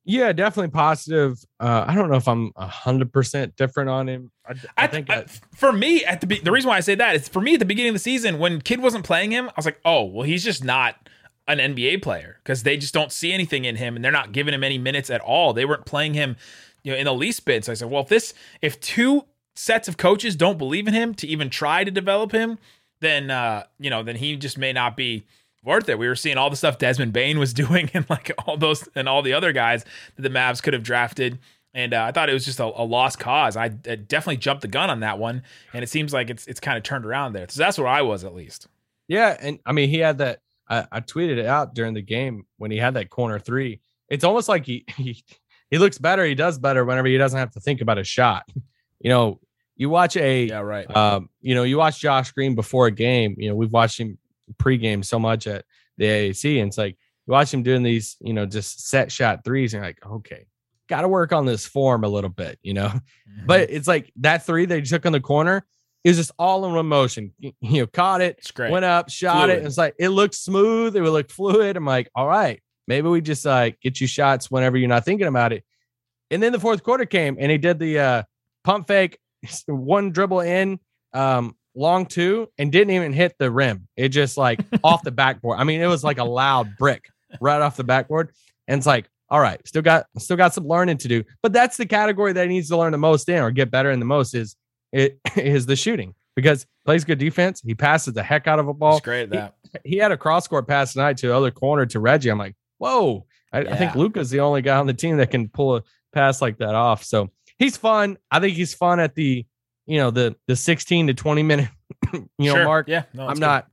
[0.07, 1.43] Yeah, definitely positive.
[1.59, 4.31] Uh, I don't know if I'm hundred percent different on him.
[4.47, 5.25] I, I I think I-
[5.57, 7.59] for me at the be- the reason why I say that is for me at
[7.61, 10.25] the beginning of the season when Kidd wasn't playing him, I was like, oh well,
[10.25, 10.97] he's just not
[11.49, 14.53] an NBA player because they just don't see anything in him and they're not giving
[14.55, 15.53] him any minutes at all.
[15.53, 16.37] They weren't playing him,
[16.83, 17.65] you know, in the least bit.
[17.65, 19.25] So I said, well, if this if two
[19.57, 22.59] sets of coaches don't believe in him to even try to develop him,
[23.01, 25.25] then uh, you know, then he just may not be
[25.65, 25.99] worth it.
[25.99, 29.09] We were seeing all the stuff Desmond Bane was doing and like all those and
[29.09, 29.85] all the other guys
[30.17, 31.39] that the Mavs could have drafted.
[31.77, 33.57] And uh, I thought it was just a, a lost cause.
[33.57, 36.61] I, I definitely jumped the gun on that one, and it seems like it's it's
[36.61, 37.47] kind of turned around there.
[37.49, 38.69] So that's where I was at least.
[39.09, 40.41] Yeah, and I mean he had that.
[40.69, 43.81] I, I tweeted it out during the game when he had that corner three.
[44.09, 45.25] It's almost like he he
[45.71, 46.25] he looks better.
[46.25, 48.45] He does better whenever he doesn't have to think about a shot.
[49.01, 49.41] You know,
[49.77, 50.97] you watch a Yeah, right.
[50.97, 53.35] um, you know, you watch Josh Green before a game.
[53.37, 54.17] You know, we've watched him
[54.57, 55.65] pregame so much at
[55.99, 59.45] the AAC, and it's like you watch him doing these, you know, just set shot
[59.45, 60.47] threes, and you're like, okay,
[60.89, 62.89] got to work on this form a little bit, you know.
[62.89, 63.47] Mm-hmm.
[63.47, 65.65] But it's like that three they took on the corner
[66.05, 67.33] is just all in one motion.
[67.39, 69.55] You know, caught it, went up, shot it.
[69.55, 69.59] Fluid.
[69.59, 70.97] And it's like it looked smooth.
[70.97, 71.77] It would look fluid.
[71.77, 75.27] I'm like, all right, maybe we just like get you shots whenever you're not thinking
[75.27, 75.65] about it.
[76.31, 78.23] And then the fourth quarter came and he did the uh,
[78.65, 79.19] pump fake,
[79.67, 80.79] one dribble in,
[81.13, 83.89] um, long two, and didn't even hit the rim.
[83.97, 85.59] It just like off the backboard.
[85.59, 87.09] I mean, it was like a loud brick
[87.41, 88.31] right off the backboard.
[88.69, 91.25] And it's like, all right, still got still got some learning to do.
[91.43, 93.91] But that's the category that he needs to learn the most in or get better
[93.91, 94.57] in the most is
[94.93, 96.15] it is the shooting.
[96.37, 97.61] because plays good defense.
[97.65, 98.93] He passes the heck out of a ball.
[98.93, 99.55] He's great at that.
[99.85, 102.29] He had a cross court pass tonight to the other corner to Reggie.
[102.31, 103.27] I'm like, whoa.
[103.53, 104.01] I, I think Yeah.
[104.01, 105.83] Luka's the only guy on the team that can pull a
[106.13, 107.03] pass like that off.
[107.05, 108.19] So he's fun.
[108.31, 109.47] I think he's fun at the,
[109.87, 111.69] you know, the the 16 to 20 minute,
[112.13, 112.65] you know, Sure.
[112.65, 112.89] mark.
[112.89, 113.69] Yeah, no, I'm not,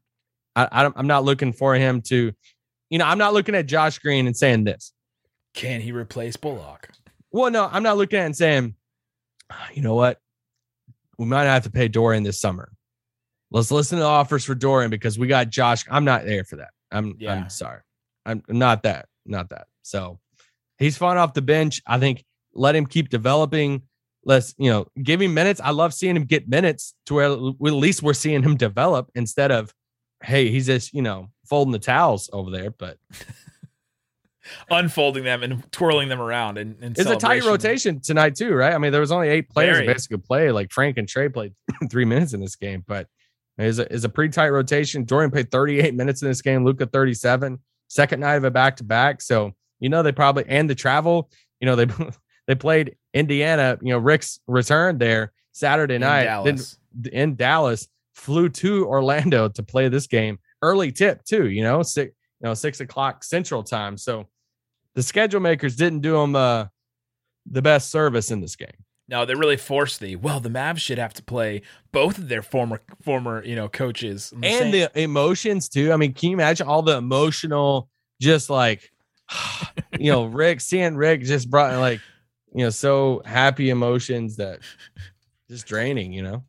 [0.56, 2.34] I, I, I'm not looking for him to,
[2.89, 4.91] you know, I'm not looking at Josh Green and saying this.
[5.54, 6.89] Can he replace Bullock?
[7.32, 8.76] Well, no, I'm not looking at and saying,
[9.50, 10.19] "Ah, you know what?
[11.17, 12.71] We might have to pay Dorian this summer.
[13.52, 15.84] Let's listen to the offers for Dorian because we got Josh.
[15.89, 16.69] I'm not there for that.
[16.91, 17.34] I'm Yeah.
[17.34, 17.82] I'm sorry.
[18.26, 19.08] I'm not that.
[19.26, 19.67] Not that.
[19.82, 20.19] So
[20.78, 21.82] he's fun off the bench.
[21.86, 23.84] I think let him keep developing.
[24.23, 25.60] Let's, you know, give him minutes.
[25.63, 29.51] I love seeing him get minutes to where at least we're seeing him develop instead
[29.51, 29.73] of,
[30.23, 32.69] hey, he's just, you know, folding the towels over there.
[32.69, 32.97] But
[34.69, 36.57] Unfolding them and twirling them around.
[36.57, 38.73] And, and It's a tight rotation tonight too, right?
[38.73, 39.88] I mean, there was only eight players Very.
[39.88, 40.51] basically play.
[40.51, 41.53] Like Frank and Trey played
[41.89, 43.07] three minutes in this game, but
[43.57, 45.03] it's a, it's a pretty tight rotation.
[45.03, 46.65] Dorian played 38 minutes in this game.
[46.65, 47.60] Luka 37.
[47.88, 51.29] Second night of a back to back, so you know they probably and the travel.
[51.60, 51.86] You know they
[52.47, 53.77] they played Indiana.
[53.82, 56.25] You know Rick's returned there Saturday in night.
[56.25, 56.77] Dallas.
[56.93, 60.39] Then in Dallas, flew to Orlando to play this game.
[60.62, 61.49] Early tip too.
[61.49, 63.97] You know six you know six o'clock Central time.
[63.97, 64.27] So
[64.95, 66.65] the schedule makers didn't do them uh,
[67.49, 68.69] the best service in this game.
[69.08, 70.39] No, they really forced the well.
[70.39, 74.47] The Mavs should have to play both of their former former you know coaches the
[74.47, 75.91] and same- the emotions too.
[75.91, 77.89] I mean, can you imagine all the emotional,
[78.21, 78.89] just like,
[79.99, 81.99] you know, Rick seeing Rick just brought like,
[82.53, 84.59] you know, so happy emotions that
[85.49, 86.43] just draining, you know.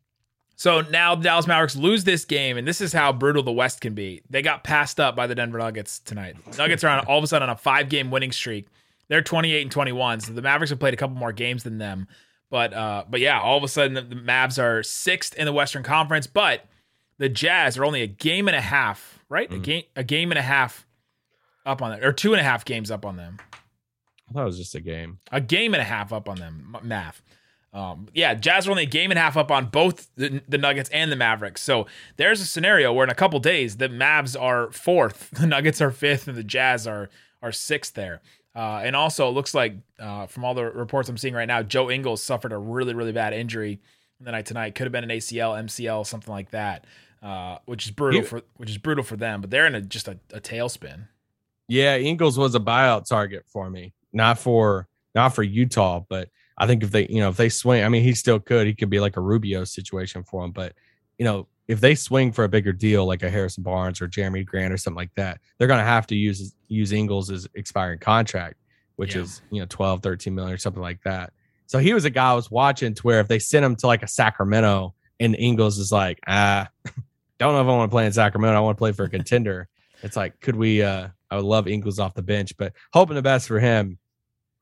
[0.55, 3.81] So now the Dallas Mavericks lose this game, and this is how brutal the West
[3.81, 4.21] can be.
[4.29, 6.37] They got passed up by the Denver Nuggets tonight.
[6.57, 8.67] Nuggets are on all of a sudden on a five game winning streak.
[9.09, 12.07] They're 28 and 21, so the Mavericks have played a couple more games than them.
[12.49, 15.83] But uh, but yeah, all of a sudden the Mavs are sixth in the Western
[15.83, 16.65] Conference, but
[17.17, 19.51] the Jazz are only a game and a half, right?
[19.51, 20.85] A game a game and a half
[21.65, 23.39] up on them, or two and a half games up on them.
[24.33, 25.19] I thought it was just a game.
[25.31, 26.75] a game and a half up on them.
[26.81, 27.21] Math.
[27.71, 30.59] Um, yeah, Jazz are only a game and a half up on both the, the
[30.59, 31.61] Nuggets and the Mavericks.
[31.61, 35.81] So there's a scenario where in a couple days the Mavs are fourth, the Nuggets
[35.81, 37.09] are fifth, and the Jazz are
[37.41, 38.21] are sixth there.
[38.55, 41.63] Uh, and also, it looks like uh, from all the reports I'm seeing right now,
[41.63, 43.79] Joe Ingles suffered a really really bad injury
[44.21, 44.75] the night tonight.
[44.75, 46.85] Could have been an ACL, MCL, something like that,
[47.23, 49.41] uh, which is brutal He- for which is brutal for them.
[49.41, 51.07] But they're in a just a, a tailspin.
[51.67, 56.65] Yeah, Ingles was a buyout target for me, not for not for Utah, but I
[56.67, 58.67] think if they, you know, if they swing, I mean, he still could.
[58.67, 60.73] He could be like a Rubio situation for him, but
[61.17, 64.45] you know, if they swing for a bigger deal like a Harrison Barnes or Jerami
[64.45, 68.55] Grant or something like that, they're going to have to use use Ingles' expiring contract,
[68.97, 69.21] which Yeah.
[69.21, 71.31] is you know 12, 13 million or something like that.
[71.67, 73.87] So he was a guy I was watching to where if they sent him to
[73.87, 76.67] like a Sacramento and Ingles is like, ah,
[77.39, 78.55] don't know if I want to play in Sacramento.
[78.57, 79.67] I want to play for a contender.
[80.01, 80.81] it's like, could we?
[80.83, 83.97] uh I would love Ingles off the bench, but hoping the best for him.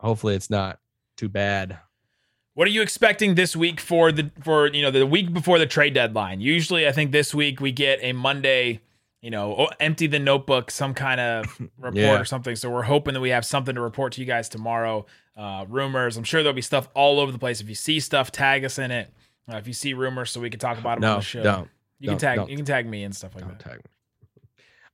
[0.01, 0.79] Hopefully, it's not
[1.17, 1.77] too bad.
[2.53, 5.65] What are you expecting this week for the for you know the week before the
[5.65, 6.41] trade deadline?
[6.41, 8.81] Usually, I think this week we get a Monday,
[9.21, 12.19] you know, empty the notebook, some kind of report Yeah.
[12.19, 12.55] or something.
[12.55, 15.05] So we're hoping that we have something to report to you guys tomorrow.
[15.37, 17.61] Uh, rumors, I'm sure there'll be stuff all over the place.
[17.61, 19.13] If you see stuff, tag us in it.
[19.51, 21.41] Uh, if you see rumors, so we can talk about them on the show.
[21.41, 21.69] don't.
[21.99, 22.49] You can Don't- tag don't.
[22.49, 23.79] you can tag me and stuff like that.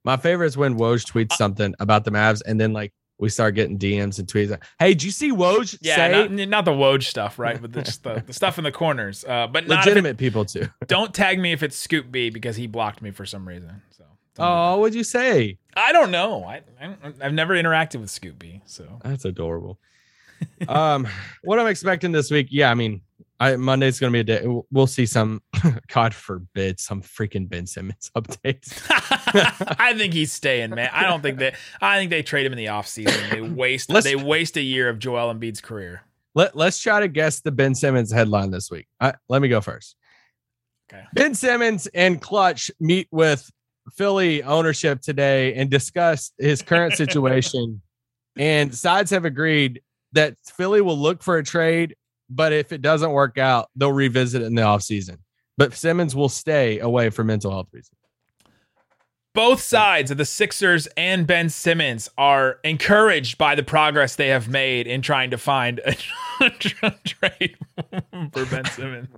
[0.04, 3.56] My favorite is when Woj tweets something about the Mavs, and then like we start
[3.56, 4.52] getting DMs and tweets.
[4.52, 6.12] Like, hey, did you see Woj Yeah, say?
[6.28, 7.60] not, not the Woj stuff, right?
[7.60, 9.26] But the, just the, the stuff in the corners.
[9.28, 10.68] Uh, but not it- Legitimate people too.
[10.88, 13.82] don't tag me if it's Scoop B because he blocked me for some reason.
[13.92, 14.04] So
[14.40, 15.58] Oh, what'd you say?
[15.76, 16.44] I don't know.
[16.44, 19.80] I, I I've never interacted with Scoop B, so That's adorable.
[20.68, 21.08] um,
[21.44, 22.48] what I'm expecting this week?
[22.52, 23.02] Yeah, I mean,
[23.40, 24.46] I Monday's gonna be a day.
[24.72, 25.42] We'll see some.
[25.94, 28.82] God forbid, some freaking Ben Simmons updates.
[29.80, 30.90] I think he's staying, man.
[30.92, 31.56] I don't think that.
[31.82, 33.30] I think they trade him in the offseason.
[33.30, 33.90] They waste.
[33.90, 36.02] Let's- they waste a year of Joel Embiid's career.
[36.36, 38.88] Let Let's try to guess the Ben Simmons headline this week.
[39.00, 39.96] I, let me go first.
[40.92, 41.04] Okay.
[41.14, 43.50] Ben Simmons and Klutch meet with
[43.96, 47.82] Philly ownership today and discuss his current situation.
[48.38, 49.82] and sides have agreed
[50.14, 51.96] that Philly will look for a trade,
[52.30, 55.18] but if it doesn't work out, they'll revisit it in the offseason.
[55.58, 57.94] But Simmons will stay away for mental health reasons.
[59.34, 64.50] Both sides of the Sixers and Ben Simmons are encouraged by the progress they have
[64.50, 67.56] made in trying to find a trade
[68.34, 69.10] for Ben Simmons.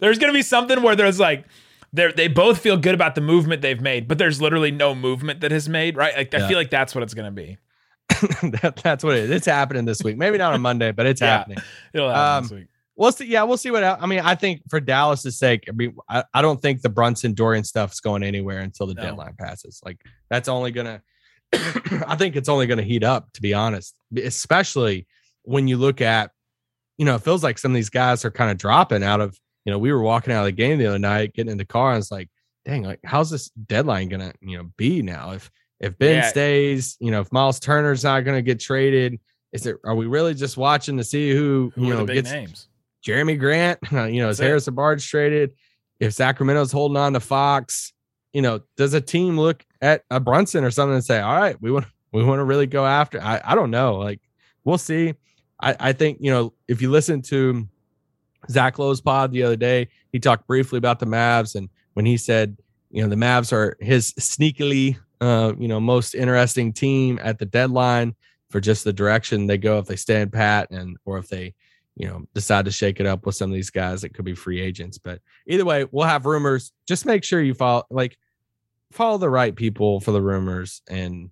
[0.00, 1.46] There's going to be something where there's like
[1.94, 5.40] they they both feel good about the movement they've made, but there's literally no movement
[5.40, 6.14] that has made, right?
[6.14, 7.56] Like I feel like that's what it's going to be.
[8.62, 9.30] that, that's what it is.
[9.30, 10.16] It's happening this week.
[10.16, 11.38] Maybe not on Monday, but it's Yeah.
[11.38, 11.58] happening.
[11.92, 12.66] It'll happen Um, this week.
[12.96, 13.26] we'll see.
[13.26, 13.82] Yeah, we'll see what.
[13.84, 17.34] I mean, I think for Dallas's sake, I mean, I, I don't think the Brunson
[17.34, 19.02] Dorian stuff's going anywhere until the No.
[19.02, 19.80] deadline passes.
[19.84, 19.98] Like
[20.30, 21.02] that's only gonna.
[21.52, 23.94] I think it's only gonna heat up, to be honest.
[24.16, 25.06] Especially
[25.42, 26.30] when you look at,
[26.98, 29.38] you know, it feels like some of these guys are kind of dropping out of.
[29.64, 31.64] You know, we were walking out of the game the other night, getting in the
[31.64, 32.28] car, and it's like,
[32.64, 35.32] dang, like how's this deadline gonna, you know, be now?
[35.32, 36.28] If if Ben Yeah.
[36.28, 39.18] stays, you know, if Miles Turner's not gonna get traded,
[39.52, 39.76] is it?
[39.84, 42.32] Are we really just watching to see who, Who you are know the big gets
[42.32, 42.68] names?
[43.06, 44.44] Jerami Grant, you know, is That's it.
[44.48, 45.52] Harrison Barnes traded?
[46.00, 47.92] If Sacramento's holding on to Fox,
[48.32, 51.56] you know, does a team look at a Brunson or something and say, all right,
[51.62, 53.20] we want we want to really go after?
[53.22, 53.96] I, I don't know.
[53.96, 54.20] Like,
[54.64, 55.14] we'll see.
[55.60, 57.66] I, I think, you know, if you listen to
[58.50, 62.16] Zach Lowe's pod the other day, he talked briefly about the Mavs and when he
[62.18, 62.56] said,
[62.90, 67.46] you know, the Mavs are his sneakily uh, you know, most interesting team at the
[67.46, 68.14] deadline
[68.50, 71.54] for just the direction they go if they stand pat and or if they
[71.96, 74.34] you know, decide to shake it up with some of these guys that could be
[74.34, 74.98] free agents.
[74.98, 76.72] But either way, we'll have rumors.
[76.86, 78.18] Just make sure you follow like
[78.92, 81.30] follow the right people for the rumors and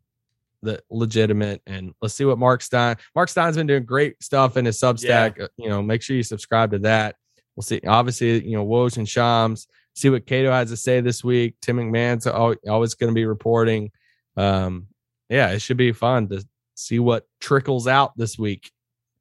[0.63, 4.65] the legitimate and let's see what Marc Stein Marc Stein's been doing great stuff in
[4.65, 5.39] his Substack.
[5.41, 7.17] Uh, You know, make sure you subscribe to that.
[7.55, 7.83] We'll see.
[7.87, 9.69] Obviously, you know, Woj and Shams.
[9.95, 11.57] See what Cato has to say this week.
[11.63, 13.91] Tim McMahon's always going to be reporting.
[14.37, 14.89] Um,
[15.29, 18.71] yeah, it should be fun to see what trickles out this week.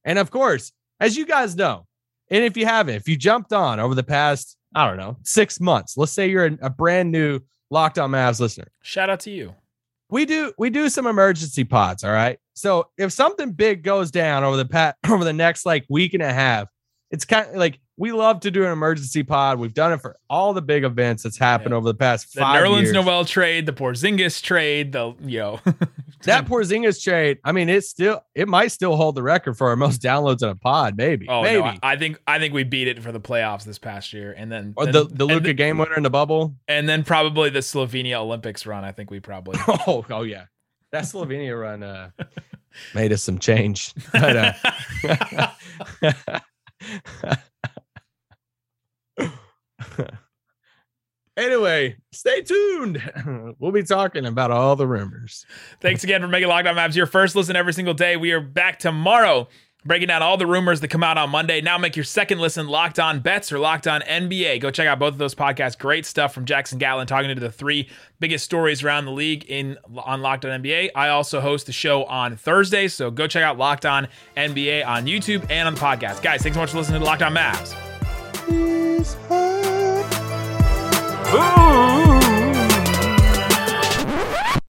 [0.03, 1.85] And of course, as you guys know,
[2.29, 5.59] and if you haven't, if you jumped on over the past, I don't know, six
[5.59, 9.31] months, let's say you're a, a brand new Locked On Mavs listener, Shout out to
[9.31, 9.53] you.
[10.09, 12.03] we do we do some emergency pods.
[12.03, 15.85] All right, so if something big goes down over the pat over the next like
[15.89, 16.67] week and a half,
[17.13, 19.59] it's kind of like we love to do an emergency pod.
[19.59, 21.77] We've done it for all the big events that's happened Yeah.
[21.77, 22.93] over the past The five Nerlens years.
[22.93, 25.59] Noel trade, the Porzingis trade, the you know
[26.23, 29.75] that Porzingis trade, I mean, it's still it might still hold the record for our
[29.75, 31.59] most downloads in a pod, maybe, Oh maybe.
[31.61, 34.33] no, I, I think I think we beat it for the playoffs this past year,
[34.35, 36.55] and then the, the Luka game winner in the bubble.
[36.67, 38.83] and then probably the Slovenia Olympics run.
[38.83, 40.45] I think we probably Oh, oh yeah.
[40.91, 42.09] That Slovenia run uh
[42.95, 43.93] made us some change.
[44.11, 44.57] But,
[45.05, 45.49] uh,
[51.37, 53.01] anyway, stay tuned.
[53.59, 55.45] We'll be talking about all the rumors.
[55.79, 58.17] Thanks again for making Locked On Mavs your first listen every single day.
[58.17, 59.47] We are back tomorrow
[59.85, 61.61] breaking down all the rumors that come out on Monday.
[61.61, 64.59] Now make your second listen Locked On Bets or Locked On NBA.
[64.59, 65.77] Go check out both of those podcasts.
[65.77, 69.77] Great stuff from Jackson Gatlin talking to the three biggest stories around the league in
[69.97, 70.91] on Locked On NBA.
[70.95, 75.05] I also host the show on Thursday, so go check out Locked On NBA on
[75.05, 76.21] YouTube and on the podcast.
[76.21, 77.75] Guys, thanks so much for listening to Locked On Mavs.
[81.35, 82.02] Ooh.